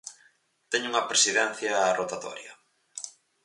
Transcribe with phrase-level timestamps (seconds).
[0.71, 2.53] Teñen unha presidencia rotatoria.